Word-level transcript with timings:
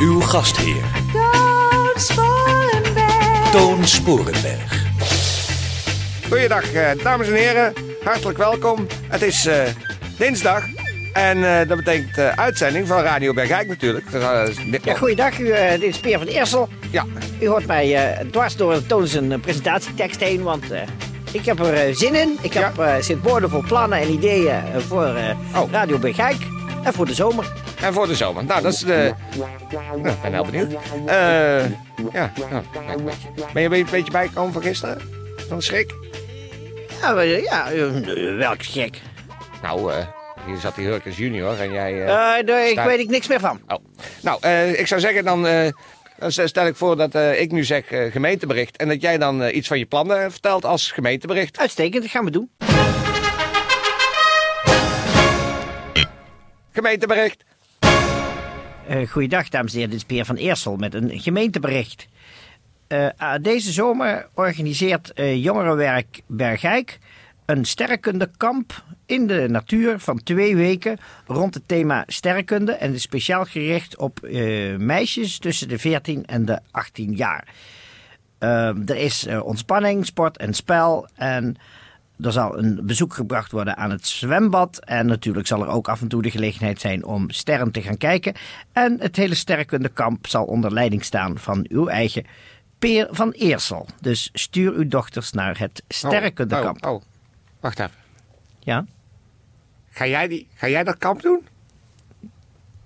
Uw 0.00 0.20
gastheer, 0.20 0.82
Toon 1.12 1.90
Sporenberg. 1.96 3.50
Toon 3.50 3.86
Sporenberg. 3.86 4.84
Goeiedag, 6.28 6.72
eh, 6.72 6.90
dames 7.02 7.26
en 7.28 7.34
heren. 7.34 7.72
Hartelijk 8.04 8.38
welkom. 8.38 8.86
Het 9.08 9.22
is 9.22 9.46
eh, 9.46 9.62
dinsdag. 10.18 10.62
En 11.12 11.60
eh, 11.60 11.68
dat 11.68 11.76
betekent 11.76 12.18
eh, 12.18 12.28
uitzending 12.28 12.86
van 12.86 13.02
Radio 13.02 13.32
Bergijk 13.32 13.68
natuurlijk. 13.68 14.10
Dus, 14.12 14.56
Ja, 14.84 14.94
goeiedag, 14.94 15.38
u, 15.38 15.50
eh, 15.50 15.70
dit 15.70 15.82
is 15.88 15.98
Peer 15.98 16.18
van 16.18 16.26
Eersel. 16.26 16.68
ja. 16.90 17.04
U 17.40 17.46
hoort 17.48 17.66
mij 17.66 17.94
eh, 18.18 18.26
dwars 18.30 18.56
door 18.56 18.86
Toon 18.86 19.06
zijn 19.06 19.40
presentatietekst 19.40 20.20
heen, 20.20 20.42
want 20.42 20.70
eh, 20.70 20.80
ik 21.32 21.44
heb 21.44 21.60
er 21.60 21.94
zin 21.96 22.14
in. 22.14 22.38
Ik 22.40 22.52
heb 22.52 22.78
eh, 22.78 22.94
zit 23.00 23.18
woordenvol 23.22 23.62
plannen 23.68 23.98
en 23.98 24.10
ideeën 24.12 24.62
voor 24.88 25.04
eh, 25.14 25.60
Oh. 25.62 25.70
Radio 25.72 25.98
Bergijk 25.98 26.36
en 26.84 26.92
voor 26.92 27.06
de 27.06 27.14
zomer. 27.14 27.52
En 27.82 27.92
voor 27.92 28.06
de 28.06 28.14
zomer. 28.14 28.44
Nou, 28.44 28.62
dat 28.62 28.72
is 28.72 28.78
de... 28.78 29.12
Nou, 29.36 30.08
ik 30.08 30.22
ben 30.22 30.32
heel 30.32 30.44
benieuwd. 30.44 30.72
Eh, 31.06 31.64
ja, 32.12 32.32
nou, 32.50 32.62
kijk 32.72 32.98
een 32.98 33.04
beetje. 33.04 33.28
Ben 33.52 33.62
je 33.62 33.68
een 33.76 33.86
beetje- 33.90 34.10
bijgekomen 34.12 34.52
van 34.52 34.62
gisteren? 34.62 35.00
Van 35.48 35.62
schrik? 35.62 35.94
Ja, 37.00 37.14
eh, 37.16 37.42
ja 37.42 37.70
eh, 37.70 38.36
welk 38.36 38.62
gek. 38.62 39.00
Nou, 39.62 39.92
eh, 39.92 40.06
hier 40.46 40.56
zat 40.56 40.74
die 40.74 40.86
Hurkens 40.86 41.16
junior 41.16 41.60
en 41.60 41.72
jij... 41.72 41.92
eh, 41.92 42.38
Eh, 42.38 42.46
daar 42.46 42.68
ik 42.68 42.80
weet 42.80 42.98
ik 42.98 43.08
niks 43.08 43.26
meer 43.28 43.40
van. 43.40 43.60
Oh. 43.66 43.84
Nou, 44.22 44.38
eh, 44.40 44.78
ik 44.80 44.86
zou 44.86 45.00
zeggen, 45.00 45.24
dan, 45.24 45.46
eh, 45.46 45.68
stel 46.28 46.66
ik 46.66 46.76
voor 46.76 46.96
dat 46.96 47.14
eh, 47.14 47.40
ik 47.40 47.52
nu 47.52 47.64
zeg 47.64 47.84
eh, 47.90 48.12
gemeentebericht. 48.12 48.76
En 48.76 48.88
dat 48.88 49.00
jij 49.00 49.18
dan 49.18 49.42
eh, 49.42 49.56
iets 49.56 49.68
van 49.68 49.78
je 49.78 49.86
plannen 49.86 50.30
vertelt 50.30 50.64
als 50.64 50.92
gemeentebericht. 50.92 51.58
Uitstekend, 51.58 52.02
dat 52.02 52.10
gaan 52.12 52.24
we 52.24 52.30
doen. 52.30 52.50
Gemeentebericht. 56.72 57.44
Eh 58.88 59.08
goeiedag, 59.08 59.48
dames 59.48 59.72
en 59.72 59.78
heren. 59.78 59.90
Dit 59.90 60.00
is 60.00 60.06
Peer 60.06 60.24
van 60.24 60.36
Eersel 60.36 60.76
met 60.76 60.94
een 60.94 61.20
gemeentebericht. 61.20 62.08
Ah, 63.16 63.42
deze 63.42 63.72
zomer 63.72 64.28
organiseert 64.34 65.12
eh, 65.12 65.44
Jongerenwerk 65.44 66.20
Bergijk 66.26 66.98
een 67.46 67.64
sterrenkundekamp 67.64 68.84
in 69.06 69.26
de 69.26 69.46
natuur 69.48 69.98
van 69.98 70.22
twee 70.22 70.56
weken 70.56 70.98
rond 71.26 71.54
het 71.54 71.68
thema 71.68 72.04
sterrenkunde 72.06 72.72
en 72.72 72.94
is 72.94 73.02
speciaal 73.02 73.44
gericht 73.44 73.96
op 73.96 74.20
meisjes 74.78 75.38
tussen 75.38 75.68
de 75.68 75.78
14 75.78 76.26
en 76.26 76.44
de 76.44 76.60
18 76.70 77.12
jaar. 77.12 77.48
Eh, 78.38 78.88
er 78.88 78.96
is 78.96 79.26
ontspanning, 79.42 80.06
sport 80.06 80.36
en 80.36 80.54
spel 80.54 81.08
en 81.14 81.56
er 82.20 82.32
zal 82.32 82.58
een 82.58 82.80
bezoek 82.82 83.14
gebracht 83.14 83.52
worden 83.52 83.76
aan 83.76 83.90
het 83.90 84.06
zwembad. 84.06 84.78
En 84.84 85.06
natuurlijk 85.06 85.46
zal 85.46 85.62
er 85.62 85.68
ook 85.68 85.88
af 85.88 86.00
en 86.00 86.08
toe 86.08 86.22
de 86.22 86.30
gelegenheid 86.30 86.80
zijn 86.80 87.04
om 87.04 87.30
sterren 87.30 87.70
te 87.70 87.82
gaan 87.82 87.96
kijken. 87.96 88.34
En 88.72 89.00
het 89.00 89.16
hele 89.16 89.34
sterrenkundekamp 89.34 90.26
zal 90.26 90.44
onder 90.44 90.72
leiding 90.72 91.04
staan 91.04 91.38
van 91.38 91.66
uw 91.68 91.86
eigen 91.88 92.26
Peer 92.78 93.08
van 93.10 93.30
Eersel. 93.30 93.88
Dus 94.00 94.30
stuur 94.32 94.72
uw 94.72 94.88
dochters 94.88 95.32
naar 95.32 95.58
het 95.58 95.82
sterrenkundekamp. 95.88 96.86
Oh, 96.86 96.92
oh, 96.92 97.02
wacht 97.60 97.78
even. 97.78 97.94
Ja? 98.58 98.84
Ga 99.90 100.06
jij, 100.06 100.28
die, 100.28 100.48
ga 100.54 100.68
jij 100.68 100.84
dat 100.84 100.98
kamp 100.98 101.22
doen? 101.22 101.46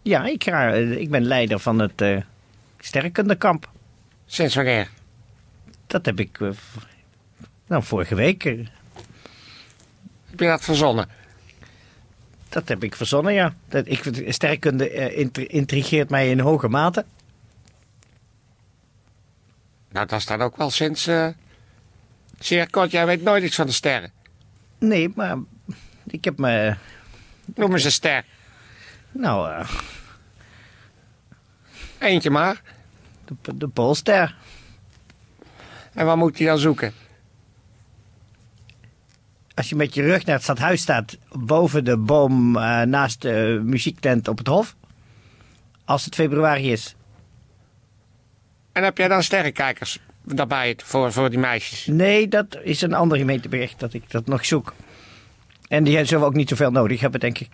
Ja, 0.02 0.26
ik, 0.26 0.44
ga, 0.44 0.72
ik 0.72 1.10
ben 1.10 1.22
leider 1.22 1.58
van 1.58 1.78
het 1.78 2.00
eh 2.00 2.16
sterrenkundekamp. 2.78 3.70
Sinds 4.26 4.54
wanneer? 4.54 4.90
Dat 5.86 6.06
heb 6.06 6.20
ik... 6.20 6.40
eh, 6.40 6.50
nou, 7.66 7.82
vorige 7.82 8.14
week... 8.14 8.44
eh, 8.44 8.66
Heb 10.32 10.40
je 10.40 10.46
dat 10.46 10.64
verzonnen? 10.64 11.08
Dat 12.48 12.68
heb 12.68 12.84
ik 12.84 12.96
verzonnen, 12.96 13.32
ja. 13.32 13.54
Dat, 13.68 13.86
ik, 13.86 14.02
sterrenkunde 14.28 14.90
eh, 14.90 15.18
intri- 15.18 15.46
intrigeert 15.46 16.10
mij 16.10 16.30
in 16.30 16.40
hoge 16.40 16.68
mate. 16.68 17.04
Nou, 19.90 20.06
dat 20.06 20.18
is 20.18 20.26
dan 20.26 20.40
ook 20.42 20.56
wel 20.56 20.70
sinds... 20.70 21.06
eh 21.06 21.28
zeer 22.38 22.70
kort. 22.70 22.90
Jij 22.90 23.06
weet 23.06 23.22
nooit 23.22 23.44
iets 23.44 23.56
van 23.56 23.66
de 23.66 23.72
sterren. 23.72 24.12
Nee, 24.78 25.12
maar 25.14 25.36
ik 26.06 26.24
heb 26.24 26.38
me... 26.38 26.76
Noem 27.54 27.72
eens 27.72 27.84
een 27.84 27.92
ster. 27.92 28.24
Nou, 29.12 29.50
eh, 29.52 29.68
Eentje 31.98 32.30
maar. 32.30 32.62
de, 33.24 33.56
de 33.56 33.68
Poolster. 33.68 34.34
En 35.92 36.06
waar 36.06 36.16
moet 36.16 36.38
hij 36.38 36.46
dan 36.46 36.58
zoeken? 36.58 36.92
Als 39.54 39.68
je 39.68 39.76
met 39.76 39.94
je 39.94 40.02
rug 40.02 40.24
naar 40.24 40.34
het 40.34 40.44
stadhuis 40.44 40.80
staat, 40.80 41.18
boven 41.32 41.84
de 41.84 41.96
boom 41.96 42.56
eh, 42.56 42.82
naast 42.82 43.22
de 43.22 43.60
muziektent 43.64 44.28
op 44.28 44.38
het 44.38 44.46
Hof. 44.46 44.74
Als 45.84 46.04
het 46.04 46.14
februari 46.14 46.72
is. 46.72 46.94
En 48.72 48.84
heb 48.84 48.98
jij 48.98 49.08
dan 49.08 49.22
sterrenkijkers 49.22 49.98
daarbij 50.24 50.76
voor, 50.84 51.12
voor 51.12 51.30
die 51.30 51.38
meisjes? 51.38 51.86
Nee, 51.86 52.28
dat 52.28 52.58
is 52.62 52.82
een 52.82 52.94
ander 52.94 53.18
gemeentebericht 53.18 53.80
dat 53.80 53.92
ik 53.92 54.10
dat 54.10 54.26
nog 54.26 54.44
zoek. 54.44 54.74
En 55.68 55.84
die 55.84 56.04
zullen 56.04 56.20
we 56.20 56.28
ook 56.28 56.34
niet 56.34 56.48
zoveel 56.48 56.70
nodig 56.70 57.00
hebben, 57.00 57.20
denk 57.20 57.38
ik. 57.38 57.48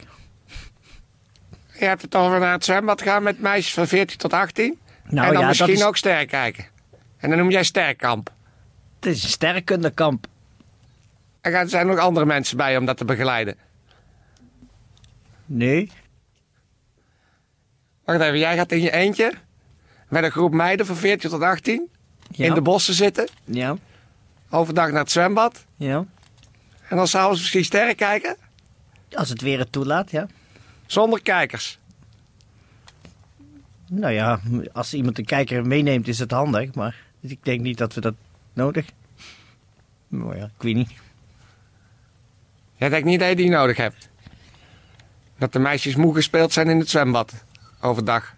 Je 1.78 1.84
hebt 1.84 2.02
het 2.02 2.14
over 2.14 2.40
naar 2.40 2.52
het 2.52 2.64
zwembad 2.64 3.02
gaan 3.02 3.22
met 3.22 3.40
meisjes 3.40 3.74
van 3.74 3.86
14 3.86 4.18
tot 4.18 4.32
18? 4.32 4.78
Nou 5.04 5.26
en 5.26 5.32
dan 5.32 5.42
ja, 5.42 5.48
misschien 5.48 5.72
is, 5.72 5.84
ook 5.84 5.96
sterren 5.96 6.26
kijken. 6.26 6.66
En 7.18 7.28
dan 7.28 7.38
noem 7.38 7.50
jij 7.50 7.64
sterrenkamp. 7.64 8.32
het 9.00 9.06
is 9.14 9.22
een 9.22 9.28
sterrenkundekamp. 9.28 10.26
Er 11.40 11.68
zijn 11.68 11.86
nog 11.86 11.98
andere 11.98 12.26
mensen 12.26 12.56
bij 12.56 12.76
om 12.76 12.84
dat 12.84 12.96
te 12.96 13.04
begeleiden. 13.04 13.56
Nee. 15.46 15.90
Wacht 18.04 18.20
even, 18.20 18.38
jij 18.38 18.56
gaat 18.56 18.72
in 18.72 18.80
je 18.80 18.92
eentje 18.92 19.32
met 20.08 20.24
een 20.24 20.30
groep 20.30 20.52
meiden 20.52 20.86
van 20.86 20.96
14 20.96 21.30
tot 21.30 21.42
18 21.42 21.88
Ja. 22.30 22.44
in 22.46 22.54
de 22.54 22.62
bossen 22.62 22.94
zitten. 22.94 23.28
Ja. 23.44 23.76
Overdag 24.50 24.90
naar 24.90 25.00
het 25.00 25.10
zwembad. 25.10 25.64
Ja. 25.76 26.04
En 26.88 26.96
dan 26.96 27.08
s'avonds 27.08 27.40
misschien 27.40 27.64
sterren 27.64 27.94
kijken. 27.96 28.36
Als 29.12 29.28
het 29.28 29.40
weer 29.40 29.58
het 29.58 29.72
toelaat, 29.72 30.10
ja. 30.10 30.26
Zonder 30.86 31.22
kijkers. 31.22 31.78
Nou 33.88 34.12
ja, 34.12 34.40
als 34.72 34.94
iemand 34.94 35.18
een 35.18 35.24
kijker 35.24 35.66
meeneemt 35.66 36.08
is 36.08 36.18
het 36.18 36.30
handig, 36.30 36.74
maar 36.74 36.96
ik 37.20 37.44
denk 37.44 37.60
niet 37.60 37.78
dat 37.78 37.94
we 37.94 38.00
dat 38.00 38.14
nodig. 38.52 38.86
Nou 40.08 40.36
ja, 40.36 40.44
ik 40.44 40.62
weet 40.62 40.74
niet. 40.74 40.90
Jij 42.78 42.88
denkt 42.88 43.06
niet 43.06 43.20
dat 43.20 43.28
je 43.28 43.36
die 43.36 43.50
nodig 43.50 43.76
hebt. 43.76 44.08
Dat 45.38 45.52
de 45.52 45.58
meisjes 45.58 45.96
moe 45.96 46.14
gespeeld 46.14 46.52
zijn 46.52 46.68
in 46.68 46.78
het 46.78 46.88
zwembad. 46.88 47.32
Overdag. 47.80 48.34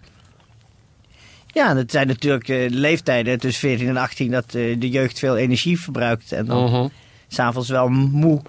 Ja, 1.47 1.77
het 1.77 1.91
zijn 1.91 2.07
natuurlijk 2.07 2.49
eh, 2.49 2.71
leeftijden 2.71 3.39
tussen 3.39 3.61
14 3.69 3.89
en 3.89 3.97
18 3.97 4.31
dat 4.31 4.55
eh, 4.55 4.81
de 4.81 4.89
jeugd 4.89 5.19
veel 5.19 5.37
energie 5.37 5.81
verbruikt. 5.81 6.33
En 6.33 6.47
dan 6.47 6.65
Mhm. 6.65 6.89
s'avonds 7.29 7.69
wel 7.69 7.89
moe. 7.89 8.43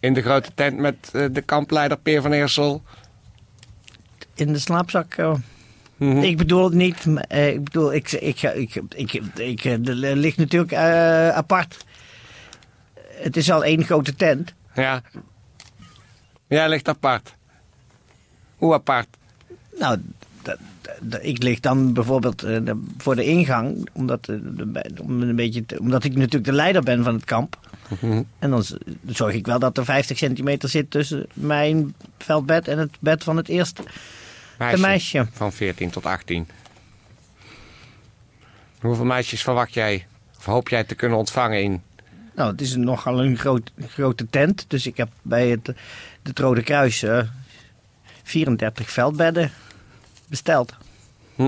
In 0.00 0.14
de 0.14 0.22
grote 0.22 0.50
tent 0.54 0.78
met 0.78 1.10
eh, 1.12 1.24
de 1.32 1.42
kampleider 1.42 1.98
Peer 1.98 2.22
van 2.22 2.32
Eersel. 2.32 2.82
In 4.34 4.52
de 4.52 4.58
slaapzak. 4.58 5.16
Mhm. 5.96 6.18
Ik 6.18 6.36
bedoel 6.36 6.64
het 6.64 6.74
niet. 6.74 7.06
maar, 7.06 7.32
ik 7.32 7.64
bedoel, 7.64 7.94
ik, 7.94 8.12
ik, 8.12 8.42
ik, 8.42 8.74
ik, 8.94 9.12
ik, 9.12 9.24
ik, 9.36 9.64
ligt 9.94 10.36
natuurlijk 10.36 10.72
apart. 11.34 11.84
Het 13.18 13.36
is 13.36 13.50
al 13.50 13.64
één 13.64 13.84
grote 13.84 14.14
tent. 14.16 14.54
Ja. 14.74 15.02
Jij 16.48 16.68
ligt 16.68 16.88
apart. 16.88 17.34
Hoe 18.56 18.74
apart? 18.74 19.06
Nou, 19.78 19.98
ik 21.20 21.42
lig 21.42 21.60
dan 21.60 21.92
bijvoorbeeld 21.92 22.42
eh, 22.42 22.60
voor 22.98 23.16
de 23.16 23.24
ingang, 23.24 23.88
omdat, 23.92 24.28
eh, 24.28 24.36
om 25.02 25.22
een 25.22 25.36
beetje 25.36 25.66
te- 25.66 25.78
omdat 25.80 26.04
ik 26.04 26.14
natuurlijk 26.14 26.44
de 26.44 26.52
leider 26.52 26.82
ben 26.82 27.04
van 27.04 27.14
het 27.14 27.24
kamp. 27.24 27.58
Mhm. 28.00 28.22
En 28.38 28.50
dan 28.50 28.64
zorg 29.06 29.34
ik 29.34 29.46
wel 29.46 29.58
dat 29.58 29.78
er 29.78 29.84
50 29.84 30.18
centimeter 30.18 30.68
zit 30.68 30.90
tussen 30.90 31.26
mijn 31.32 31.94
veldbed 32.18 32.68
en 32.68 32.78
het 32.78 32.96
bed 33.00 33.24
van 33.24 33.36
het 33.36 33.48
eerste 33.48 33.82
Meisje. 34.58 34.80
meisje. 34.80 35.26
Van 35.32 35.52
14 35.52 35.90
tot 35.90 36.06
18. 36.06 36.48
Hoeveel 38.80 39.04
meisjes 39.04 39.42
verwacht 39.42 39.74
jij? 39.74 40.06
Of 40.38 40.44
hoop 40.44 40.68
jij 40.68 40.84
te 40.84 40.94
kunnen 40.94 41.18
ontvangen 41.18 41.62
in? 41.62 41.82
Nou, 42.38 42.50
het 42.50 42.60
is 42.60 42.76
nogal 42.76 43.24
een 43.24 43.38
groot, 43.38 43.72
grote 43.88 44.26
tent. 44.30 44.64
Dus 44.68 44.86
ik 44.86 44.96
heb 44.96 45.08
bij 45.22 45.48
het, 45.48 45.72
het 46.22 46.38
Rode 46.38 46.62
Kruis 46.62 47.02
eh, 47.02 47.20
34 48.22 48.90
veldbedden 48.90 49.50
besteld. 50.26 50.74
Hm. 51.34 51.42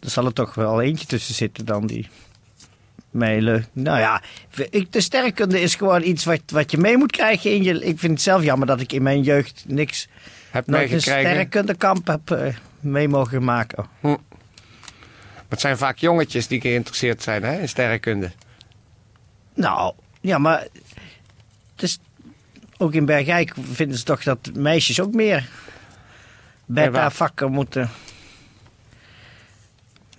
Er 0.00 0.10
zal 0.10 0.26
er 0.26 0.32
toch 0.32 0.54
wel 0.54 0.80
eentje 0.80 1.06
tussen 1.06 1.34
zitten 1.34 1.64
dan 1.64 1.86
die 1.86 2.08
mailen. 3.10 3.66
Nou 3.72 3.98
ja, 3.98 4.22
ik, 4.70 4.92
de 4.92 5.00
sterrenkunde 5.00 5.60
is 5.60 5.74
gewoon 5.74 6.02
iets 6.02 6.24
wat, 6.24 6.40
wat 6.46 6.70
je 6.70 6.78
mee 6.78 6.96
moet 6.96 7.12
krijgen 7.12 7.52
in 7.52 7.62
je... 7.62 7.84
Ik 7.84 7.98
vind 7.98 8.12
het 8.12 8.22
zelf 8.22 8.42
jammer 8.42 8.66
dat 8.66 8.80
ik 8.80 8.92
in 8.92 9.02
mijn 9.02 9.22
jeugd 9.22 9.64
niks... 9.66 10.08
Heb 10.50 10.68
een 10.68 11.00
sterrenkundekamp 11.00 12.06
heb 12.06 12.30
eh, 12.30 12.54
mee 12.80 13.08
mogen 13.08 13.44
maken. 13.44 13.86
Het 15.48 15.60
zijn 15.60 15.78
vaak 15.78 15.98
jongetjes 15.98 16.46
die 16.46 16.60
geïnteresseerd 16.60 17.22
zijn 17.22 17.42
hè, 17.42 17.60
in 17.60 17.68
sterrenkunde. 17.68 18.30
Nou, 19.54 19.94
ja, 20.20 20.38
maar... 20.38 20.66
Het 21.74 21.82
is, 21.88 21.98
ook 22.78 22.92
in 22.92 23.04
Bergijk 23.04 23.54
vinden 23.72 23.98
ze 23.98 24.04
toch 24.04 24.22
dat 24.22 24.50
meisjes 24.54 25.00
ook 25.00 25.14
meer 25.14 25.48
beta-vakken 26.64 27.50
moeten... 27.52 27.90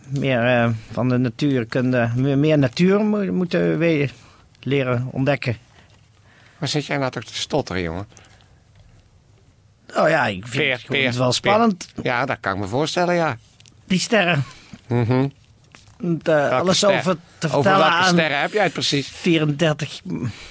Meer 0.07 0.45
eh, 0.45 0.69
van 0.91 1.09
de 1.09 1.17
natuurkunde, 1.17 2.11
meer, 2.15 2.37
meer 2.37 2.57
natuur 2.57 3.05
mo- 3.05 3.31
moeten 3.31 3.77
we 3.77 4.09
leren 4.59 5.07
ontdekken. 5.11 5.57
Waar 6.57 6.69
zit 6.69 6.85
jij 6.85 6.97
nou 6.97 7.11
toch 7.11 7.23
te 7.23 7.33
stotteren, 7.35 7.81
jongen? 7.81 8.07
Oh 9.95 10.09
ja, 10.09 10.25
ik 10.27 10.47
vind 10.47 10.63
Peer, 10.63 10.71
het, 10.73 10.85
Peer, 10.85 11.13
wel 11.13 11.23
Peer. 11.25 11.33
spannend, 11.33 11.89
Ja, 12.03 12.25
dat 12.25 12.37
kan 12.39 12.53
ik 12.53 12.59
me 12.59 12.67
voorstellen, 12.67 13.15
ja. 13.15 13.37
die 13.85 13.99
sterren. 13.99 14.43
Om 14.89 15.31
te- 16.23 16.49
alles 16.49 16.77
ster? 16.77 16.89
over 16.89 17.15
te 17.37 17.47
Over 17.47 17.61
vertellen 17.61 17.77
welke 17.79 17.93
aan 17.95 18.13
sterren 18.13 18.39
heb 18.39 18.51
jij 18.53 18.63
het 18.63 18.73
precies? 18.73 19.07
34 19.07 20.01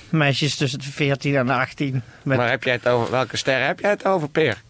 meisjes 0.09 0.57
tussen 0.57 0.79
de 0.79 0.85
14 0.85 1.37
en 1.37 1.47
de 1.47 1.53
18. 1.53 2.03
Met 2.23 2.39
Maar 2.39 2.51
heb 2.51 2.65
jij 2.65 2.73
het 2.73 2.89
over, 2.89 3.11
welke 3.11 3.37
sterren 3.37 3.67
heb 3.67 3.81
jij 3.81 3.91
het 3.91 4.05
over, 4.05 4.29
Peer? 4.29 4.63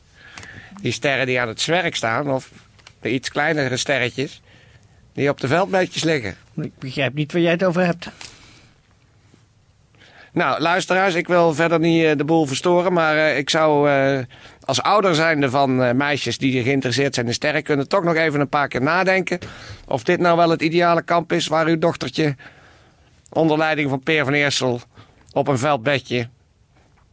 Die 0.82 0.92
sterren 0.92 1.26
die 1.26 1.40
aan 1.40 1.48
het 1.48 1.60
zwerk 1.60 1.96
staan, 1.96 2.30
of 2.30 2.50
de 3.00 3.10
iets 3.10 3.28
kleinere 3.28 3.76
sterretjes, 3.76 4.40
die 5.14 5.28
op 5.28 5.40
de 5.40 5.48
veldbeetjes 5.48 6.02
liggen. 6.02 6.36
Ik 6.56 6.78
begrijp 6.78 7.14
niet 7.14 7.32
waar 7.32 7.42
jij 7.42 7.50
het 7.50 7.64
over 7.64 7.84
hebt. 7.84 8.08
Nou, 10.32 10.60
luisteraars, 10.60 11.14
ik 11.14 11.28
wil 11.28 11.54
verder 11.54 11.78
niet 11.78 12.04
eh, 12.04 12.16
de 12.16 12.24
boel 12.24 12.46
verstoren, 12.46 12.92
maar 12.92 13.16
eh, 13.16 13.38
ik 13.38 13.50
zou 13.50 13.90
eh, 13.90 14.24
als 14.64 14.82
ouder 14.82 15.14
zijnde 15.14 15.50
van 15.50 15.96
meisjes 15.96 16.38
die 16.38 16.62
geïnteresseerd 16.62 17.14
zijn 17.14 17.26
in 17.26 17.34
sterrenkunde 17.34 17.86
toch 17.86 18.02
nog 18.02 18.14
even 18.14 18.40
een 18.40 18.48
paar 18.48 18.68
keer 18.68 18.82
nadenken 18.82 19.38
of 19.86 20.02
dit 20.02 20.20
nou 20.20 20.36
wel 20.36 20.50
het 20.50 20.62
ideale 20.62 21.02
kamp 21.02 21.32
is 21.32 21.46
waar 21.46 21.66
uw 21.66 21.78
dochtertje 21.78 22.36
onder 23.30 23.58
leiding 23.58 23.90
van 23.90 24.02
Peer 24.02 24.24
van 24.24 24.32
Eersel 24.32 24.80
op 25.32 25.48
een 25.48 25.58
veldbedje 25.58 26.28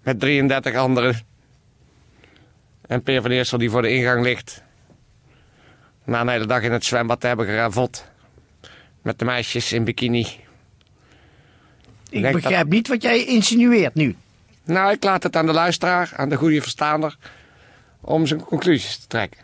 met 0.04 0.20
33 0.20 0.76
anderen 0.76 1.26
en 2.88 3.04
Peer 3.04 3.22
van 3.22 3.32
Eersel 3.32 3.58
die 3.58 3.70
voor 3.70 3.82
de 3.82 3.94
ingang 3.94 4.24
ligt 4.24 4.64
na 6.04 6.22
een 6.22 6.30
hele 6.30 6.46
dag 6.46 6.62
in 6.62 6.72
het 6.72 6.86
zwembad 6.86 7.20
te 7.20 7.28
hebben 7.28 7.46
geravot 7.46 8.06
met 9.02 9.20
de 9.20 9.26
meisjes 9.26 9.74
in 9.74 9.84
bikini. 9.84 10.47
Ik 12.10 12.22
denk 12.22 12.34
begrijp 12.34 12.68
niet 12.68 12.88
wat 12.88 13.02
jij 13.02 13.26
insinueert 13.26 13.96
nu. 13.96 14.16
Nou, 14.64 14.92
ik 14.92 15.04
laat 15.04 15.24
het 15.24 15.36
aan 15.36 15.46
de 15.46 15.52
luisteraar, 15.52 16.12
aan 16.16 16.30
de 16.30 16.36
goede 16.36 16.62
verstaander, 16.62 17.18
om 18.02 18.28
zijn 18.28 18.44
conclusies 18.44 18.98
te 18.98 19.08
trekken. 19.08 19.40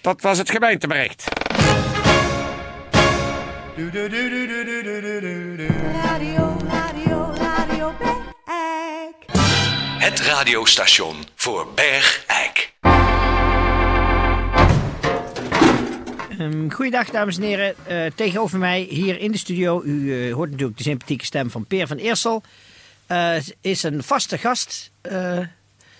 Dat 0.00 0.20
was 0.20 0.38
het 0.38 0.50
gemeentebericht. 0.50 1.24
Radio, 6.02 6.56
radio, 6.68 7.34
radio 7.38 7.94
Bergijk. 7.98 9.14
Het 9.98 10.20
radiostation 10.20 11.16
voor 11.34 11.66
Bergijk. 11.74 12.73
Ehm 16.38 16.70
goeiedag, 16.70 17.10
dames 17.10 17.36
en 17.36 17.42
heren. 17.42 17.74
Eh, 17.86 18.06
tegenover 18.14 18.58
mij 18.58 18.86
hier 18.90 19.20
in 19.20 19.32
de 19.32 19.38
studio, 19.38 19.82
u 19.82 20.26
eh, 20.28 20.34
hoort 20.34 20.50
natuurlijk 20.50 20.78
de 20.78 20.82
sympathieke 20.82 21.24
stem 21.24 21.50
van 21.50 21.66
Peer 21.66 21.86
van 21.86 21.96
Eersel, 21.96 22.42
eh, 23.06 23.36
is 23.60 23.82
een 23.82 24.02
vaste 24.02 24.38
gast. 24.38 24.92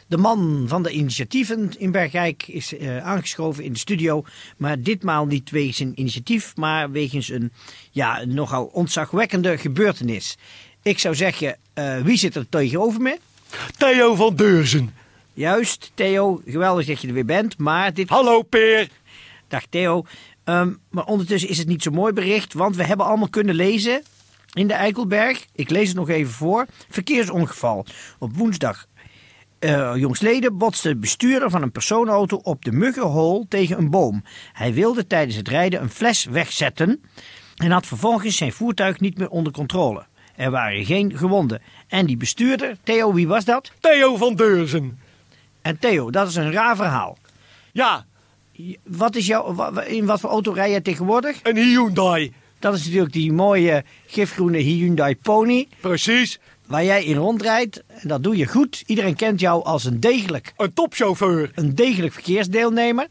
de 0.07 0.17
man 0.17 0.65
van 0.69 0.83
de 0.83 0.91
initiatieven 0.91 1.71
in 1.79 1.91
Bergijk 1.91 2.47
is 2.47 2.75
aangeschoven 3.03 3.65
in 3.65 3.73
de 3.73 3.79
studio. 3.79 4.25
Maar 4.57 4.81
ditmaal 4.81 5.27
niet 5.27 5.51
wegens 5.51 5.79
een 5.79 5.93
initiatief, 5.95 6.57
maar 6.57 6.91
wegens 6.91 7.29
een, 7.29 7.53
ja, 7.91 8.21
een 8.23 8.35
nogal 8.35 8.65
ontzagwekkende 8.65 9.59
gebeurtenis. 9.59 10.37
Ik 10.83 10.99
zou 10.99 11.15
zeggen, 11.15 11.59
wie 12.03 12.17
zit 12.17 12.37
er 12.37 12.49
tegenover 12.49 13.01
me? 13.01 13.19
Theo 13.79 14.15
van 14.15 14.37
Deurzen. 14.37 14.95
Juist, 15.35 15.91
Theo, 15.95 16.43
geweldig 16.47 16.87
dat 16.87 17.01
je 17.01 17.09
er 17.09 17.15
weer 17.15 17.25
bent. 17.25 17.59
Maar 17.59 17.95
dit 17.95 18.09
Hallo 18.09 18.43
Peer. 18.43 18.89
Dag 19.49 19.67
Theo. 19.67 20.05
Ehm, 20.45 20.73
maar 20.91 21.05
ondertussen 21.05 21.49
is 21.49 21.59
het 21.59 21.69
niet 21.69 21.83
zo 21.83 21.91
mooi 21.91 22.13
bericht, 22.13 22.53
want 22.53 22.77
we 22.77 22.85
hebben 22.85 23.07
allemaal 23.07 23.29
kunnen 23.29 23.55
lezen 23.55 24.03
in 24.53 24.67
de 24.67 24.75
Eikelberg. 24.75 25.47
Ik 25.53 25.71
lees 25.71 25.89
het 25.89 25.97
nog 25.97 26.09
even 26.09 26.33
voor. 26.33 26.67
Verkeersongeval. 26.89 27.87
Op 28.19 28.37
woensdag 28.37 28.87
eh 29.59 29.93
jongsleden 29.97 30.59
botste 30.59 30.89
de 30.89 30.97
bestuurder 30.97 31.51
van 31.51 31.63
een 31.63 31.73
personenauto 31.73 32.37
op 32.37 32.65
de 32.65 32.73
Muggenhol 32.73 33.47
tegen 33.49 33.79
een 33.79 33.91
boom. 33.91 34.23
Hij 34.53 34.73
wilde 34.73 35.07
tijdens 35.07 35.37
het 35.37 35.49
rijden 35.49 35.83
een 35.83 35.91
fles 35.91 36.25
wegzetten 36.25 37.03
en 37.57 37.71
had 37.71 37.87
vervolgens 37.87 38.37
zijn 38.37 38.53
voertuig 38.53 39.01
niet 39.01 39.19
meer 39.19 39.29
onder 39.29 39.53
controle. 39.53 40.07
Er 40.37 40.51
waren 40.51 40.85
geen 40.85 41.17
gewonden. 41.17 41.63
En 41.89 42.07
die 42.07 42.17
bestuurder, 42.17 42.77
Theo, 42.83 43.13
wie 43.13 43.29
was 43.29 43.45
dat? 43.45 43.73
Theo 43.81 44.17
van 44.17 44.35
Deurzen. 44.35 44.99
En 45.63 45.79
Theo, 45.79 46.11
dat 46.11 46.29
is 46.29 46.35
een 46.35 46.53
raar 46.53 46.77
verhaal. 46.77 47.19
Ja, 47.73 48.07
Wat 48.85 49.17
is 49.17 49.27
jouw, 49.27 49.71
in 49.87 50.07
wat 50.07 50.21
voor 50.21 50.31
auto 50.31 50.53
rij 50.53 50.71
jij 50.71 50.81
tegenwoordig? 50.81 51.41
een 51.43 51.57
Hyundai. 51.57 52.33
Dat 52.59 52.75
is 52.75 52.85
natuurlijk 52.85 53.13
die 53.13 53.33
mooie 53.33 53.85
gifgroene 54.07 54.59
Hyundai 54.59 55.17
Pony. 55.17 55.69
Precies. 55.81 56.39
Waar 56.67 56.85
jij 56.85 57.05
in 57.05 57.17
rondrijdt. 57.17 57.83
En 57.87 58.09
dat 58.09 58.23
doe 58.23 58.37
je 58.37 58.47
goed. 58.47 58.83
Iedereen 58.87 59.15
kent 59.17 59.41
jou 59.41 59.65
als 59.65 59.85
een 59.85 60.01
degelijk, 60.01 60.53
Een 60.57 60.73
topchauffeur. 60.73 61.51
een 61.55 61.75
degelijk 61.75 62.13
verkeersdeelnemer. 62.13 63.07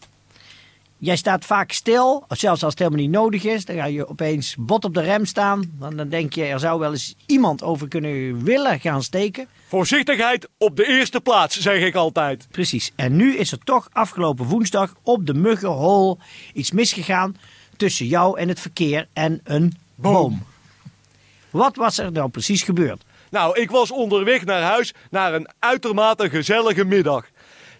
Jij 1.04 1.16
staat 1.16 1.46
vaak 1.46 1.72
stil, 1.72 2.24
of 2.28 2.38
zelfs 2.38 2.64
als 2.64 2.74
het 2.74 2.80
helemaal 2.80 3.02
niet 3.02 3.12
nodig 3.12 3.44
is. 3.44 3.66
Dan 3.66 3.76
ga 3.76 3.86
je 3.86 4.08
opeens 4.08 4.56
bot 4.60 4.86
op 4.86 4.94
de 4.94 5.02
rem 5.02 5.26
staan. 5.26 5.72
Dan 5.80 5.96
dan 5.96 6.10
denk 6.10 6.34
je, 6.34 6.44
er 6.44 6.60
zou 6.60 6.80
wel 6.80 6.92
eens 6.92 7.16
iemand 7.26 7.64
over 7.64 7.88
kunnen 7.88 8.44
willen 8.44 8.80
gaan 8.80 9.04
steken. 9.04 9.48
Voorzichtigheid 9.68 10.50
op 10.58 10.76
de 10.76 10.88
eerste 10.88 11.22
plaats, 11.22 11.60
zeg 11.60 11.82
ik 11.82 11.96
altijd. 11.96 12.48
Precies. 12.52 12.92
En 12.96 13.16
nu 13.16 13.36
is 13.36 13.52
er 13.52 13.58
toch 13.58 13.88
afgelopen 13.92 14.46
woensdag 14.46 14.94
op 15.02 15.26
de 15.26 15.34
Muggenhol 15.34 16.20
iets 16.54 16.72
misgegaan 16.72 17.36
tussen 17.78 18.06
jou 18.06 18.40
en 18.40 18.48
het 18.48 18.60
verkeer 18.60 19.08
en 19.14 19.40
een 19.44 19.74
boom. 19.96 20.44
Wat 21.50 21.76
was 21.76 21.98
er 21.98 22.12
nou 22.12 22.30
precies 22.30 22.62
gebeurd? 22.62 23.04
Nou, 23.30 23.60
ik 23.60 23.72
was 23.72 23.92
onderweg 23.92 24.46
naar 24.46 24.62
huis 24.62 24.94
naar 25.10 25.34
een 25.34 25.48
uitermate 25.60 26.30
gezellige 26.30 26.86
middag. 26.86 27.26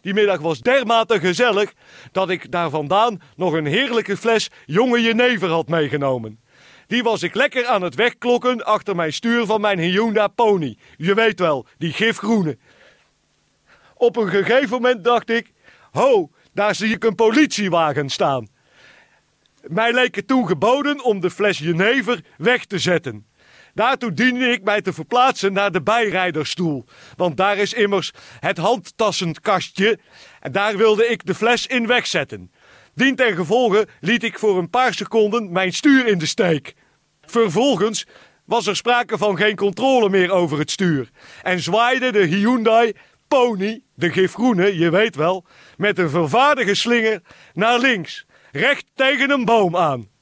Die 0.04 0.14
middag 0.14 0.40
was 0.40 0.60
dermate 0.60 1.20
gezellig 1.20 1.74
dat 2.12 2.30
ik 2.30 2.52
daar 2.52 2.70
vandaan 2.70 3.22
nog 3.36 3.54
een 3.54 3.66
heerlijke 3.66 4.18
fles 4.18 4.50
jonge 4.66 5.02
jenever 5.02 5.50
had 5.50 5.68
meegenomen. 5.68 6.40
Die 6.88 7.04
was 7.04 7.24
ik 7.24 7.36
lekker 7.36 7.66
aan 7.66 7.82
het 7.82 7.96
wegklokken 7.96 8.66
achter 8.66 8.96
mijn 8.96 9.14
stuur 9.14 9.46
van 9.46 9.62
mijn 9.62 9.80
Hyundai 9.80 10.28
Pony. 10.28 10.78
Je 10.98 11.14
weet 11.14 11.40
wel, 11.40 11.66
die 11.78 11.94
gifgroene. 11.94 12.58
Op 13.96 14.16
een 14.16 14.30
gegeven 14.30 14.70
moment 14.70 15.04
dacht 15.04 15.30
ik, 15.30 15.52
ho, 15.92 16.30
daar 16.54 16.76
zie 16.76 16.94
ik 16.94 17.04
een 17.04 17.16
politiewagen 17.16 18.10
staan. 18.10 18.48
Mij 19.62 19.94
leek 19.94 20.16
het 20.16 20.28
toen 20.28 20.48
geboden 20.48 21.04
om 21.04 21.20
de 21.20 21.32
fles 21.32 21.58
jenever 21.58 22.24
weg 22.38 22.66
te 22.66 22.80
zetten. 22.80 23.26
Daartoe 23.74 24.14
diende 24.14 24.50
ik 24.50 24.64
mij 24.64 24.82
te 24.82 24.94
verplaatsen 24.94 25.54
naar 25.54 25.72
de 25.72 25.82
bijrijderstoel. 25.82 26.86
Want 27.16 27.38
daar 27.38 27.58
is 27.58 27.74
immers 27.74 28.12
het 28.40 28.58
handtassenkastje. 28.58 30.00
En 30.40 30.52
daar 30.52 30.78
wilde 30.78 31.08
ik 31.08 31.26
de 31.26 31.36
fles 31.36 31.68
in 31.68 31.88
wegzetten. 31.88 32.52
Gevolge 32.96 33.88
liet 34.00 34.24
ik 34.24 34.40
voor 34.40 34.58
een 34.58 34.70
paar 34.70 34.94
seconden 34.94 35.52
mijn 35.52 35.74
stuur 35.74 36.08
in 36.08 36.18
de 36.18 36.26
steek. 36.26 36.74
Vervolgens 37.22 38.06
was 38.46 38.68
er 38.68 38.76
sprake 38.76 39.18
van 39.18 39.38
geen 39.38 39.56
controle 39.56 40.10
meer 40.10 40.32
over 40.32 40.60
het 40.60 40.72
stuur. 40.72 41.10
En 41.42 41.60
zwaaide 41.60 42.12
de 42.12 42.26
Hyundai 42.26 42.94
Pony, 43.28 43.82
de 43.96 44.12
gifgroene, 44.12 44.78
je 44.78 44.90
weet 44.90 45.16
wel, 45.16 45.46
met 45.78 46.00
een 46.00 46.10
vervaardige 46.10 46.76
slinger 46.76 47.22
naar 47.54 47.80
links. 47.80 48.26
Recht 48.52 48.86
tegen 48.96 49.32
een 49.32 49.46
boom 49.46 49.78
aan. 49.78 50.13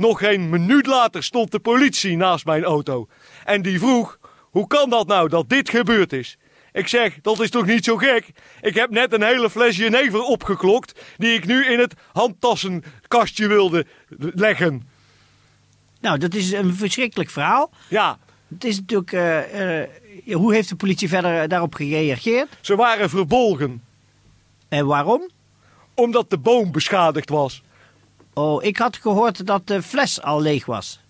Nog 0.00 0.18
geen 0.18 0.48
minuut 0.50 0.86
later 0.86 1.22
stond 1.22 1.50
de 1.52 1.58
politie 1.58 2.16
naast 2.16 2.44
mijn 2.44 2.64
auto. 2.64 3.08
En 3.44 3.62
die 3.62 3.78
vroeg: 3.78 4.18
Hoe 4.50 4.66
kan 4.66 4.90
dat 4.90 5.06
nou 5.06 5.28
dat 5.28 5.48
dit 5.48 5.70
gebeurd 5.70 6.12
is? 6.12 6.36
Ik 6.72 6.88
zeg: 6.88 7.18
Dat 7.22 7.40
is 7.40 7.50
toch 7.50 7.66
niet 7.66 7.84
zo 7.84 7.96
gek? 7.96 8.30
Ik 8.60 8.74
heb 8.74 8.90
net 8.90 9.12
een 9.12 9.22
hele 9.22 9.50
fles 9.50 9.76
jenever 9.76 10.20
opgeklokt. 10.22 11.00
die 11.16 11.32
ik 11.34 11.46
nu 11.46 11.66
in 11.66 11.78
het 11.78 11.94
handtassenkastje 12.12 13.46
wilde 13.48 13.86
leggen. 14.18 14.88
Nou, 16.00 16.18
dat 16.18 16.34
is 16.34 16.52
een 16.52 16.74
verschrikkelijk 16.74 17.30
verhaal. 17.30 17.70
Ja, 17.88 18.18
Het 18.48 18.64
is 18.64 18.76
natuurlijk. 18.78 19.12
eh, 19.12 19.80
eh, 19.82 19.88
hoe 20.32 20.54
heeft 20.54 20.68
de 20.68 20.76
politie 20.76 21.08
verder 21.08 21.40
eh, 21.42 21.48
daarop 21.48 21.74
gereageerd? 21.74 22.48
Ze 22.60 22.76
waren 22.76 23.10
verbolgen, 23.10 23.82
En 24.68 24.86
waarom? 24.86 25.30
omdat 25.94 26.30
de 26.30 26.38
boom 26.38 26.72
beschadigd 26.72 27.28
was. 27.28 27.62
Oh, 28.40 28.64
ik 28.64 28.76
had 28.76 28.96
gehoord 28.96 29.46
dat 29.46 29.66
de 29.66 29.82
fles 29.82 30.22
al 30.22 30.40
leeg 30.40 30.66
was. 30.66 31.00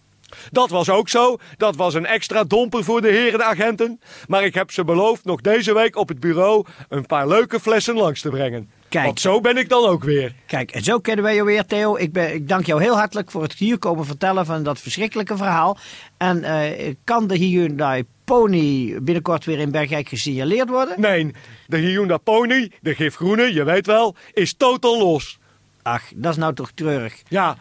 Dat 0.51 0.71
was 0.71 0.91
ook 0.91 1.09
zo. 1.09 1.37
Dat 1.57 1.77
was 1.77 1.95
een 1.95 2.07
extra 2.07 2.45
domper 2.45 2.85
voor 2.85 3.01
de 3.01 3.09
heren 3.09 3.47
agenten. 3.47 4.01
Maar 4.27 4.45
ik 4.45 4.55
heb 4.55 4.71
ze 4.71 4.85
beloofd 4.85 5.25
nog 5.25 5.41
deze 5.41 5.75
week 5.75 5.97
op 5.97 6.09
het 6.09 6.21
bureau 6.21 6.65
een 6.89 7.07
paar 7.07 7.29
leuke 7.29 7.61
flessen 7.61 7.95
langs 7.95 8.21
te 8.21 8.29
brengen. 8.29 8.71
Kijk. 8.89 9.05
Want 9.05 9.21
zo 9.21 9.41
ben 9.41 9.57
ik 9.57 9.69
dan 9.69 9.85
ook 9.85 10.05
weer. 10.05 10.35
Kijk, 10.47 10.71
en 10.71 10.83
zo 10.83 10.99
kennen 10.99 11.25
wij 11.25 11.35
jou 11.35 11.47
weer, 11.47 11.67
Theo. 11.67 11.97
Ik, 11.97 12.13
ben, 12.13 12.35
ik 12.35 12.49
dank 12.49 12.67
jou 12.67 12.83
heel 12.83 12.97
hartelijk 12.97 13.31
voor 13.31 13.43
het 13.43 13.53
hier 13.53 13.79
komen 13.79 14.07
vertellen 14.07 14.47
van 14.47 14.63
dat 14.63 14.79
verschrikkelijke 14.79 15.37
verhaal. 15.37 15.79
En 16.17 16.45
eh, 16.45 16.95
kan 17.05 17.27
de 17.27 17.37
Hyundai 17.37 18.05
Pony 18.25 18.99
binnenkort 19.03 19.45
weer 19.45 19.59
in 19.59 19.71
Bergijk 19.71 20.09
gesignaleerd 20.09 20.69
worden? 20.69 21.01
Nee, 21.01 21.35
de 21.67 21.77
Hyundai 21.77 22.19
Pony, 22.19 22.71
de 22.81 22.95
gifgroene, 22.95 23.53
je 23.53 23.65
weet 23.65 23.87
wel, 23.87 24.15
is 24.33 24.55
totaal 24.55 24.99
los. 24.99 25.40
Ach, 25.83 26.03
dat 26.15 26.33
is 26.33 26.39
nou 26.39 26.55
toch 26.55 26.71
treurig. 26.75 27.23
Ja, 27.29 27.57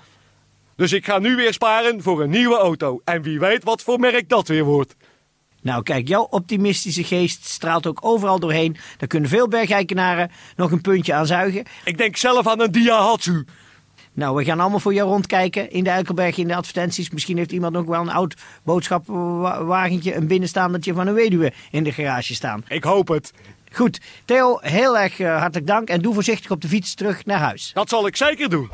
dus 0.75 0.93
ik 0.93 1.05
ga 1.05 1.19
nu 1.19 1.35
weer 1.35 1.53
sparen 1.53 2.01
voor 2.01 2.21
een 2.21 2.29
nieuwe 2.29 2.57
auto. 2.57 3.01
En 3.03 3.21
wie 3.21 3.39
weet 3.39 3.63
wat 3.63 3.81
voor 3.81 3.99
merk 3.99 4.29
dat 4.29 4.47
weer 4.47 4.63
wordt. 4.63 4.95
Nou, 5.61 5.83
kijk, 5.83 6.07
jouw 6.07 6.23
optimistische 6.29 7.03
geest 7.03 7.45
straalt 7.45 7.88
ook 7.88 8.05
overal 8.05 8.39
doorheen. 8.39 8.77
Daar 8.97 9.07
kunnen 9.07 9.29
veel 9.29 9.47
Bergijkenaren 9.47 10.31
nog 10.55 10.71
een 10.71 10.81
puntje 10.81 11.13
aan 11.13 11.25
zuigen. 11.25 11.63
Ik 11.83 11.97
denk 11.97 12.17
zelf 12.17 12.47
aan 12.47 12.61
een 12.61 12.71
Daihatsu. 12.71 13.45
Nou, 14.13 14.35
we 14.35 14.43
gaan 14.43 14.59
allemaal 14.59 14.79
voor 14.79 14.93
jou 14.93 15.09
rondkijken 15.09 15.71
in 15.71 15.83
de 15.83 15.89
Eikelberg 15.89 16.38
in 16.38 16.47
de 16.47 16.55
advertenties. 16.55 17.09
Misschien 17.09 17.38
heeft 17.38 17.51
iemand 17.51 17.75
ook 17.75 17.88
wel 17.88 18.01
een 18.01 18.11
oud 18.11 18.35
boodschappenwagentje, 18.63 20.15
een 20.15 20.27
binnenstaandertje 20.27 20.93
van 20.93 21.07
een 21.07 21.13
weduwe 21.13 21.53
in 21.71 21.83
de 21.83 21.91
garage 21.91 22.33
staan. 22.33 22.63
Ik 22.67 22.83
hoop 22.83 23.07
het. 23.07 23.33
Goed, 23.71 23.99
Theo, 24.25 24.57
heel 24.61 24.97
erg 24.97 25.19
eh, 25.19 25.39
hartelijk 25.39 25.67
dank 25.67 25.89
en 25.89 26.01
doe 26.01 26.13
voorzichtig 26.13 26.51
op 26.51 26.61
de 26.61 26.67
fiets 26.67 26.93
terug 26.93 27.25
naar 27.25 27.39
huis. 27.39 27.71
Dat 27.73 27.89
zal 27.89 28.07
ik 28.07 28.15
zeker 28.15 28.49
doen. 28.49 28.69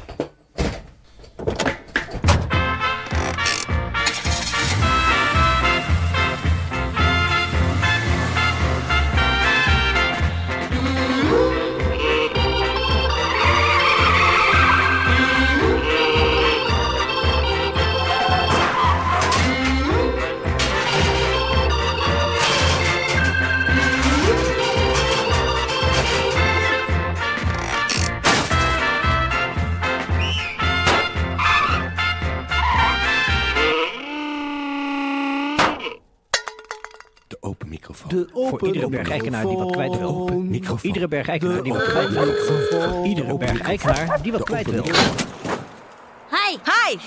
De 38.15 38.27
open 38.33 38.59
Voor 38.59 38.67
iedere 38.67 38.89
bergijkenaar 38.89 39.45
die 39.45 39.57
wat 39.57 39.71
kwijt 39.71 39.97
wil. 39.97 40.27
microfoon. 40.27 40.79
Iedere 40.81 41.07
bergijkenaar 41.07 41.63
die 41.63 41.73
wat 41.73 41.83
kwijt 41.83 42.09
wil. 42.09 42.33
Voor 42.33 43.05
iedere 43.05 43.37
bergijkenaar 43.37 44.21
die 44.21 44.31
wat 44.31 44.43
kwijt 44.43 44.69
wil. 44.71 44.83
Hi. 44.83 46.57
Hi. 46.63 46.97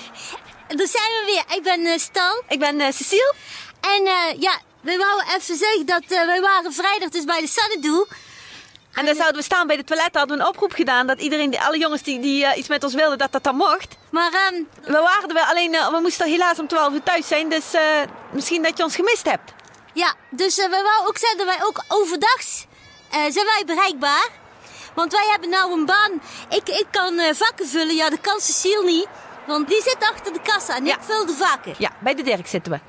Daar 0.67 0.87
zijn 0.87 1.11
we 1.17 1.23
weer. 1.25 1.57
Ik 1.57 1.63
ben 1.63 1.85
eh, 1.85 1.97
Stan. 1.97 2.41
Ik 2.47 2.59
ben 2.59 2.79
uh, 2.79 2.85
Cecile. 2.91 3.33
En 3.81 4.05
eh, 4.05 4.39
ja, 4.39 4.59
we 4.81 4.97
wouden 4.97 5.25
even 5.35 5.55
zeggen 5.55 5.85
dat 5.85 6.03
eh, 6.07 6.25
wij 6.25 6.41
waren 6.41 6.73
vrijdag 6.73 7.09
dus 7.09 7.23
bij 7.23 7.41
de 7.41 7.47
Sannedoe. 7.47 8.07
En 8.93 9.05
dan 9.05 9.15
zouden 9.15 9.37
we 9.37 9.43
staan 9.43 9.67
bij 9.67 9.75
de 9.75 9.83
toiletten, 9.83 10.19
hadden 10.19 10.37
we 10.37 10.43
een 10.43 10.49
oproep 10.49 10.71
gedaan 10.71 11.07
dat 11.07 11.21
iedereen, 11.21 11.49
die, 11.49 11.61
alle 11.61 11.77
jongens 11.77 12.01
die, 12.01 12.19
die 12.19 12.55
iets 12.55 12.67
met 12.67 12.83
ons 12.83 12.93
wilden, 12.93 13.17
dat 13.17 13.31
dat 13.31 13.43
dan 13.43 13.55
mocht. 13.55 13.97
Maar 14.09 14.31
ehm, 14.33 14.63
We 14.83 15.01
waren 15.01 15.27
er 15.27 15.33
wel, 15.33 15.43
alleen 15.43 15.71
we 15.71 15.99
moesten 16.01 16.27
helaas 16.27 16.59
om 16.59 16.67
12 16.67 16.93
uur 16.93 17.03
thuis 17.03 17.27
zijn, 17.27 17.49
dus 17.49 17.73
eh, 17.73 17.81
misschien 18.31 18.63
dat 18.63 18.77
je 18.77 18.83
ons 18.83 18.95
gemist 18.95 19.29
hebt. 19.29 19.53
Ja, 19.93 20.13
dus 20.29 20.57
eh, 20.57 20.65
we 20.65 20.81
wouden 20.83 21.07
ook 21.07 21.17
zeggen 21.17 21.45
wij 21.45 21.63
ook 21.63 21.83
overdags 21.87 22.65
eh, 23.11 23.19
zijn 23.29 23.45
wij 23.45 23.63
bereikbaar. 23.65 24.27
Want 24.95 25.11
wij 25.11 25.27
hebben 25.29 25.49
nou 25.49 25.73
een 25.73 25.85
baan. 25.85 26.21
Ik, 26.49 26.69
ik 26.69 26.87
kan 26.91 27.19
eh, 27.19 27.33
vakken 27.33 27.67
vullen. 27.67 27.95
Ja, 27.95 28.09
dat 28.09 28.21
kan 28.21 28.39
Cecile 28.39 28.83
niet. 28.83 29.07
Want 29.49 29.67
die 29.69 29.81
zit 29.81 29.97
achter 29.99 30.33
de 30.33 30.39
kassa 30.43 30.75
en 30.75 30.85
Ja. 30.85 30.93
ik 30.95 31.01
vul 31.01 31.25
de 31.25 31.33
vakken. 31.33 31.75
Ja, 31.77 31.91
bij 31.99 32.15
de 32.15 32.21
Dirk 32.23 32.47
zitten 32.47 32.71
we. 32.71 32.79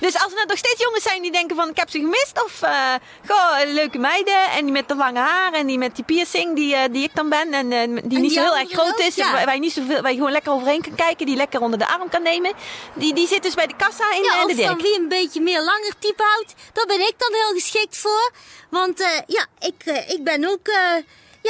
Dus 0.00 0.14
als 0.14 0.24
er 0.24 0.34
nou 0.34 0.46
nog 0.46 0.58
steeds 0.58 0.82
jongens 0.82 1.02
zijn 1.02 1.22
die 1.22 1.32
denken 1.32 1.56
van 1.56 1.68
ik 1.68 1.76
heb 1.76 1.90
ze 1.90 1.98
gemist, 1.98 2.44
of 2.44 2.62
eh 2.62 2.94
goh, 3.26 3.56
leuke 3.66 3.98
meiden 3.98 4.50
en 4.50 4.64
die 4.64 4.72
met 4.72 4.88
de 4.88 4.94
lange 4.96 5.18
haar 5.18 5.52
en 5.52 5.66
die 5.66 5.78
met 5.78 5.94
die 5.96 6.04
piercing 6.04 6.56
die, 6.56 6.74
eh, 6.74 6.92
die 6.92 7.02
ik 7.02 7.14
dan 7.14 7.28
ben 7.28 7.52
en 7.52 7.72
eh, 7.72 8.02
die 8.04 8.18
niet 8.18 8.32
zo 8.32 8.40
heel 8.40 8.56
erg 8.56 8.70
groot 8.70 8.98
is, 8.98 9.14
ja. 9.14 9.44
waar, 9.44 9.54
je 9.54 9.60
niet 9.60 9.72
zoveel, 9.72 10.00
waar 10.02 10.10
je 10.10 10.16
gewoon 10.16 10.32
lekker 10.32 10.52
overheen 10.52 10.82
kan 10.82 10.94
kijken, 10.94 11.26
die 11.26 11.36
lekker 11.36 11.60
onder 11.60 11.78
de 11.78 11.86
arm 11.88 12.08
kan 12.08 12.22
nemen, 12.22 12.52
die, 12.94 13.14
die 13.14 13.26
zit 13.28 13.42
dus 13.42 13.54
bij 13.54 13.66
de 13.66 13.76
kassa 13.76 14.12
in, 14.12 14.22
Ja, 14.22 14.30
de 14.30 14.36
of 14.36 14.48
van 14.50 14.56
Dirk. 14.56 14.80
wie 14.80 14.98
een 14.98 15.08
beetje 15.08 15.40
meer 15.40 15.62
langer 15.62 15.92
type 15.98 16.22
houdt, 16.22 16.54
daar 16.72 16.86
ben 16.86 17.00
ik 17.00 17.14
dan 17.16 17.32
heel 17.32 17.52
geschikt 17.52 17.96
voor. 17.96 18.30
Want 18.70 18.98
ja, 19.26 19.46
ik, 19.60 20.04
ik 20.08 20.24
ben 20.24 20.44
ook, 20.50 20.68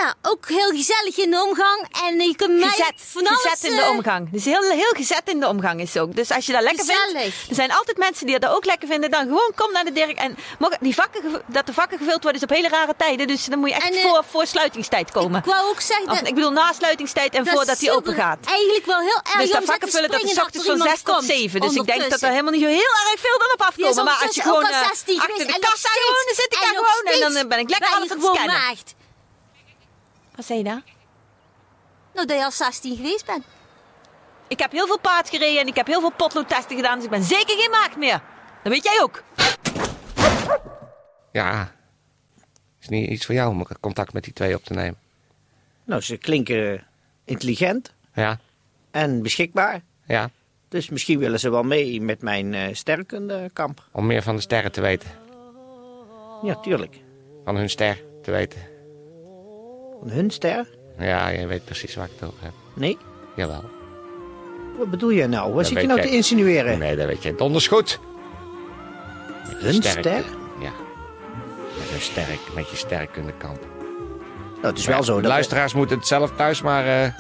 ja, 0.01 0.15
ook 0.23 0.49
heel 0.49 0.71
gezellig 0.71 1.17
in 1.17 1.31
de 1.31 1.43
omgang. 1.43 1.87
En 2.05 2.21
je 2.21 2.37
kunt 2.37 2.59
mij 2.59 2.69
Gezet, 2.69 2.93
van 2.97 3.27
alles... 3.27 3.41
gezet 3.43 3.71
in 3.71 3.77
de 3.77 3.83
eh, 3.83 3.91
omgang. 3.91 4.31
Dus 4.33 4.45
heel, 4.45 4.63
heel 4.63 4.93
gezet 4.97 5.23
in 5.25 5.41
de 5.41 5.49
omgang 5.49 5.81
is 5.81 5.97
ook. 5.97 6.17
Dus 6.17 6.31
als 6.31 6.47
je 6.47 6.53
dat 6.53 6.63
lekker 6.63 6.85
Gezellig. 6.85 7.23
vindt, 7.23 7.49
er 7.49 7.55
zijn 7.55 7.73
altijd 7.73 7.97
mensen 7.97 8.27
die 8.27 8.39
dat 8.39 8.51
ook 8.51 8.65
lekker 8.65 8.89
vinden. 8.89 9.11
Dan 9.11 9.21
gewoon 9.21 9.53
kom 9.55 9.73
naar 9.73 9.85
de 9.85 9.93
Dirk. 9.93 10.19
En 10.19 10.37
die 10.81 10.95
vakken, 10.95 11.43
dat 11.47 11.67
de 11.67 11.73
vakken 11.73 11.99
gevuld 11.99 12.23
worden 12.23 12.41
is 12.41 12.49
op 12.49 12.55
hele 12.55 12.69
rare 12.69 12.95
tijden. 12.97 13.27
Dus 13.27 13.45
dan 13.45 13.59
moet 13.59 13.69
je 13.69 13.75
echt 13.75 13.87
En, 13.89 13.95
eh, 13.95 14.03
voor, 14.03 14.25
voor 14.31 14.47
sluitingstijd 14.47 15.11
komen. 15.11 15.39
Ik 15.39 15.45
wou 15.45 15.69
ook 15.71 15.81
zeggen 15.81 16.11
Of, 16.11 16.19
dat... 16.19 16.29
ik 16.29 16.35
bedoel 16.35 16.51
na 16.51 16.73
sluitingstijd 16.73 17.35
en 17.35 17.45
dat 17.45 17.55
voordat 17.55 17.79
die 17.79 17.93
open 17.93 18.15
gaat. 18.15 18.39
Eigenlijk 18.47 18.87
wel 18.87 19.01
heel 19.01 19.21
erg 19.23 19.41
Dus 19.41 19.51
dat 19.51 19.65
vakken 19.65 19.89
vullen, 19.89 20.11
dat 20.11 20.23
is 20.23 20.41
ochtends 20.41 20.67
van 20.67 20.77
iemand 20.77 20.91
6 20.91 21.03
tot 21.03 21.15
komt 21.15 21.27
7. 21.27 21.61
Dus 21.61 21.75
ik 21.75 21.87
denk 21.87 22.11
dat 22.11 22.23
er 22.23 22.31
helemaal 22.31 22.53
niet 22.53 22.63
zo 22.63 22.69
heel 22.69 22.95
erg 23.11 23.21
veel 23.21 23.39
dan 23.39 23.53
op 23.53 23.61
afkomen. 23.61 24.05
Maar 24.05 24.21
als 24.27 24.35
je 24.35 24.43
gewoon 24.43 24.65
eh, 24.65 24.87
16 24.87 25.21
achter 25.21 25.47
de 25.47 25.59
kassa 25.61 25.89
gewoon, 25.89 26.25
dan 26.27 26.35
zit 26.35 26.53
ik 26.53 26.59
daar 26.61 26.75
gewoon. 26.75 27.15
En 27.15 27.35
dan 27.35 27.49
ben 27.49 27.59
ik 27.59 27.71
lekker 27.71 27.89
alles 27.89 28.11
aan 28.11 28.19
het 28.19 28.27
scannen. 28.27 28.97
Wat 30.39 30.47
zei 30.47 30.59
je 30.59 30.65
daar? 30.65 30.83
Nou, 32.15 32.27
dat 32.27 32.37
je 32.37 32.45
al 32.45 32.51
16 32.51 32.97
geweest 32.97 33.27
bent. 33.27 33.45
Ik 34.49 34.59
heb 34.59 34.73
heel 34.73 34.87
veel 34.87 34.99
paard 34.99 35.29
gereden 35.29 35.61
en 35.61 35.67
ik 35.67 35.77
heb 35.77 35.87
heel 35.87 36.01
veel 36.01 36.13
potloodtesten 36.13 36.77
gedaan. 36.77 36.95
Dus 36.95 37.05
ik 37.05 37.11
ben 37.11 37.23
zeker 37.23 37.57
geen 37.59 37.71
maagd 37.71 37.97
meer. 37.97 38.23
Dat 38.63 38.73
weet 38.73 38.85
jij 38.85 39.01
ook. 39.03 39.23
Ja, 41.33 41.73
is 42.81 42.89
niet 42.89 43.11
iets 43.11 43.27
voor 43.27 43.35
jou 43.35 43.51
om 43.51 43.67
contact 43.81 44.13
met 44.13 44.25
die 44.25 44.33
twee 44.33 44.55
op 44.55 44.65
te 44.65 44.73
nemen. 44.73 44.99
Nou, 45.85 46.01
ze 46.01 46.17
klinken 46.17 46.87
intelligent 47.25 47.95
Ja, 48.15 48.39
en 48.91 49.23
beschikbaar. 49.23 49.81
ja, 50.07 50.31
Dus 50.69 50.89
misschien 50.89 51.19
willen 51.19 51.41
ze 51.41 51.51
wel 51.51 51.63
mee 51.63 52.01
met 52.01 52.23
mijn 52.23 52.55
eh 52.55 52.75
sterrenkundekamp. 52.75 53.85
om 53.93 54.07
meer 54.07 54.23
van 54.23 54.35
de 54.37 54.43
sterren 54.43 54.73
te 54.73 54.81
weten. 54.81 55.11
Ja, 56.43 56.55
tuurlijk. 56.55 56.97
Van 57.45 57.57
hun 57.57 57.71
ster 57.71 58.03
te 58.23 58.31
weten. 58.31 58.61
Hun 60.07 60.31
ster? 60.31 60.67
Ja, 60.99 61.29
je 61.29 61.47
weet 61.47 61.65
precies 61.65 61.95
waar 61.95 62.05
ik 62.07 62.11
het 62.19 62.29
over 62.29 62.43
heb. 62.45 62.53
Nee? 62.75 62.99
Jawel. 63.37 63.65
Wat 64.79 64.91
bedoel 64.91 65.11
je 65.11 65.27
nou? 65.27 65.53
Wat 65.55 65.67
zit 65.67 65.81
je 65.81 65.87
nou 65.87 65.99
jij. 66.01 66.09
te 66.09 66.15
insinueren? 66.15 66.79
Nee, 66.79 66.97
dat 66.97 67.07
weet 67.07 67.23
je 67.23 67.35
donders 67.35 67.67
goed. 67.69 67.99
Met 69.47 69.57
Hun 69.63 69.73
sterk- 69.73 69.99
ster? 69.99 70.25
Ja. 70.61 70.71
Met 71.79 71.89
je 71.89 72.01
sterk, 72.01 72.39
met 72.55 72.71
je 72.71 72.77
sterrenkundekamp. 72.77 73.61
Nou, 74.55 74.67
het 74.67 74.79
is 74.79 74.87
wel 74.87 75.03
zo 75.03 75.17
De 75.17 75.23
dat, 75.23 75.31
luisteraars 75.31 75.75
moeten 75.75 75.97
het 75.99 76.07
zelf 76.07 76.33
thuis 76.37 76.63
maar... 76.63 76.87
eh, 76.87 77.13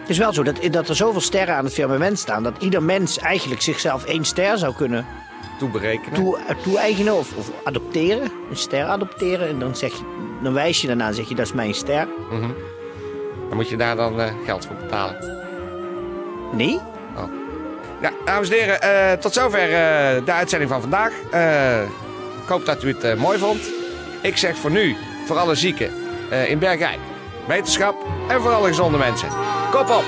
het 0.00 0.08
is 0.08 0.18
wel 0.18 0.32
zo 0.32 0.42
dat, 0.42 0.58
dat 0.70 0.88
er 0.88 0.96
zoveel 0.96 1.20
sterren 1.20 1.54
aan 1.54 1.64
het 1.64 1.72
firmament 1.74 2.18
staan... 2.18 2.42
dat 2.42 2.54
ieder 2.62 2.82
mens 2.82 3.18
eigenlijk 3.18 3.62
zichzelf 3.62 4.04
één 4.04 4.24
ster 4.24 4.58
zou 4.58 4.74
kunnen 4.74 5.06
toeberekenen. 5.58 6.12
toe, 6.12 6.38
eh, 6.38 6.56
toe-eigenen 6.62 7.16
of, 7.16 7.36
of 7.36 7.50
adopteren. 7.64 8.30
Een 8.50 8.56
ster 8.56 8.84
adopteren. 8.84 9.48
En 9.48 9.58
dan, 9.58 9.76
zeg 9.76 9.92
je, 9.92 10.02
dan 10.42 10.52
wijs 10.52 10.80
je 10.80 10.86
daarna 10.86 11.06
en 11.06 11.14
zeg 11.14 11.28
je 11.28 11.34
dat 11.34 11.46
is 11.46 11.52
mijn 11.52 11.74
ster. 11.74 12.08
Dan 13.48 13.58
moet 13.58 13.68
je 13.68 13.76
daar 13.76 13.96
dan 13.96 14.20
eh, 14.20 14.32
geld 14.44 14.66
voor 14.66 14.76
betalen. 14.76 15.38
Nee? 16.52 16.80
Ja, 18.00 18.10
dames 18.24 18.50
en 18.50 18.56
heren, 18.56 18.82
eh, 18.82 19.18
tot 19.18 19.32
zover 19.32 19.68
de 20.24 20.32
uitzending 20.32 20.70
van 20.70 20.80
vandaag. 20.80 21.12
Ik 22.42 22.48
hoop 22.48 22.66
dat 22.66 22.82
u 22.82 22.96
het 22.98 23.18
mooi 23.18 23.38
vond. 23.38 23.60
Ik 24.22 24.36
zeg 24.36 24.56
voor 24.56 24.70
nu, 24.70 24.96
voor 25.26 25.36
alle 25.36 25.54
zieken 25.54 25.90
in 26.46 26.58
Bergijk, 26.58 26.98
wetenschap 27.46 27.94
en 28.28 28.40
voor 28.40 28.52
alle 28.52 28.68
gezonde 28.68 28.98
mensen. 28.98 29.28
Kop 29.70 29.90
op! 29.90 30.04